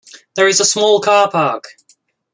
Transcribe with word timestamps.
There 0.35 0.47
is 0.47 0.59
a 0.59 0.65
small 0.65 0.99
car 0.99 1.29
park. 1.29 1.75